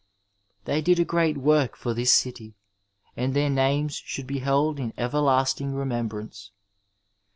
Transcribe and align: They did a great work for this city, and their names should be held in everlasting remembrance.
They 0.65 0.81
did 0.81 0.99
a 0.99 1.05
great 1.05 1.37
work 1.37 1.75
for 1.77 1.93
this 1.93 2.11
city, 2.11 2.55
and 3.15 3.35
their 3.35 3.51
names 3.51 3.93
should 4.03 4.25
be 4.25 4.39
held 4.39 4.79
in 4.79 4.95
everlasting 4.97 5.75
remembrance. 5.75 6.49